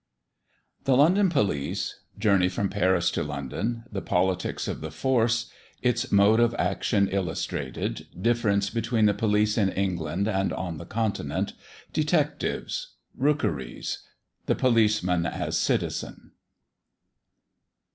THE 0.85 0.97
LONDON 0.97 1.29
POLICE. 1.29 1.99
JOURNEY 2.17 2.49
FROM 2.49 2.69
PARIS 2.69 3.11
TO 3.11 3.21
LONDON. 3.21 3.83
THE 3.91 4.01
POLITICS 4.01 4.67
OF 4.67 4.81
THE 4.81 4.89
FORCE. 4.89 5.51
ITS 5.83 6.11
MODE 6.11 6.39
OF 6.39 6.55
ACTION 6.55 7.07
ILLUSTRATED. 7.09 8.07
DIFFERENCE 8.19 8.71
BETWEEN 8.71 9.05
THE 9.05 9.13
POLICE 9.13 9.59
IN 9.59 9.69
ENGLAND 9.69 10.27
AND 10.27 10.53
ON 10.53 10.79
THE 10.79 10.87
CONTINENT. 10.87 11.53
DETECTIVES. 11.93 12.95
ROOKERIES. 13.15 13.99
THE 14.47 14.55
POLICEMAN 14.55 15.27
AS 15.27 15.55
A 15.57 15.61
CITIZEN. 15.61 16.31